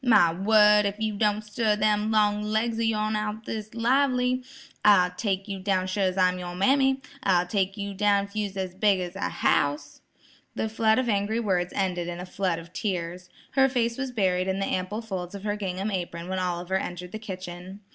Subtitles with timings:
[0.03, 4.43] My word, if you don't stir them long legs o' yourn out o' this lively,
[4.83, 8.57] I'll take you down sure's I'm yer mammy; I'll take yer down if you was
[8.57, 10.01] as big as a house."
[10.55, 13.29] The flood of angry words ended in a flood of tears.
[13.51, 17.11] Her face was buried in the ample folds of her gingham apron when Oliver entered
[17.11, 17.81] the kitchen.